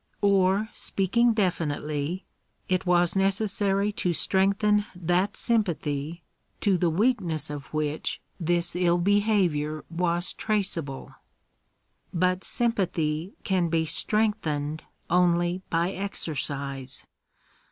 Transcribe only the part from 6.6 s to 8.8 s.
to the weakness of which this